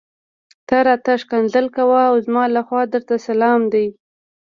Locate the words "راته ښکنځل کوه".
0.87-1.99